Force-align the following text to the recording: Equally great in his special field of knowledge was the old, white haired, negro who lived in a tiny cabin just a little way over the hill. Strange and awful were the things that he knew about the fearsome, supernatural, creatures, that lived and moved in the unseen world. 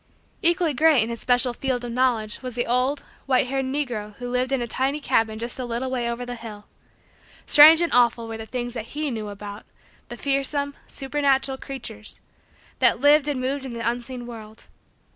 Equally 0.41 0.73
great 0.73 1.03
in 1.03 1.09
his 1.11 1.19
special 1.21 1.53
field 1.53 1.85
of 1.85 1.91
knowledge 1.91 2.41
was 2.41 2.55
the 2.55 2.65
old, 2.65 3.03
white 3.27 3.45
haired, 3.45 3.65
negro 3.65 4.15
who 4.15 4.31
lived 4.31 4.51
in 4.51 4.59
a 4.59 4.65
tiny 4.65 4.99
cabin 4.99 5.37
just 5.37 5.59
a 5.59 5.63
little 5.65 5.91
way 5.91 6.09
over 6.09 6.25
the 6.25 6.33
hill. 6.33 6.65
Strange 7.45 7.81
and 7.81 7.93
awful 7.93 8.27
were 8.27 8.39
the 8.39 8.47
things 8.47 8.73
that 8.73 8.95
he 8.97 9.11
knew 9.11 9.29
about 9.29 9.63
the 10.09 10.17
fearsome, 10.17 10.73
supernatural, 10.87 11.59
creatures, 11.59 12.19
that 12.79 12.99
lived 12.99 13.27
and 13.27 13.39
moved 13.39 13.63
in 13.63 13.73
the 13.73 13.87
unseen 13.87 14.25
world. 14.25 14.65